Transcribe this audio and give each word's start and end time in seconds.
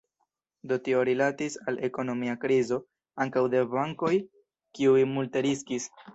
Do 0.69 0.77
tio 0.85 1.03
rilatis 1.09 1.57
al 1.71 1.77
ekonomia 1.89 2.35
krizo 2.47 2.79
ankaŭ 3.27 3.45
de 3.57 3.63
bankoj, 3.75 4.13
kiuj 4.81 5.07
multe 5.15 5.47
riskis. 5.51 5.89